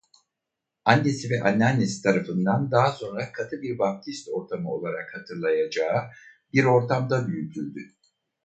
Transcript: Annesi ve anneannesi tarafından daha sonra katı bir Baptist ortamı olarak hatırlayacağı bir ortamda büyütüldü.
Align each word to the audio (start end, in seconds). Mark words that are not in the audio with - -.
Annesi 0.85 1.29
ve 1.29 1.41
anneannesi 1.43 2.01
tarafından 2.03 2.71
daha 2.71 2.91
sonra 2.91 3.31
katı 3.31 3.61
bir 3.61 3.79
Baptist 3.79 4.29
ortamı 4.33 4.71
olarak 4.71 5.15
hatırlayacağı 5.15 6.01
bir 6.53 6.63
ortamda 6.63 7.27
büyütüldü. 7.27 7.79